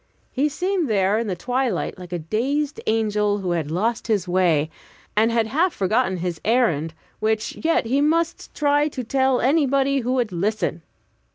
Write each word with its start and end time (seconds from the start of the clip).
He 0.31 0.49
seemed 0.49 0.89
there 0.89 1.19
in 1.19 1.27
the 1.27 1.35
twilight 1.35 1.99
like 1.99 2.11
a 2.11 2.17
dazed 2.17 2.81
angel 2.87 3.37
who 3.37 3.51
had 3.51 3.69
lost 3.69 4.07
his 4.07 4.27
way, 4.27 4.71
and 5.15 5.31
had 5.31 5.45
half 5.45 5.73
forgotten 5.75 6.17
his 6.17 6.41
errand, 6.43 6.95
which 7.19 7.55
yet 7.63 7.85
he 7.85 8.01
must 8.01 8.51
try 8.55 8.87
to 8.87 9.03
tell 9.03 9.37
to 9.37 9.45
anybody 9.45 9.99
who 9.99 10.13
would 10.13 10.31
listen. 10.31 10.81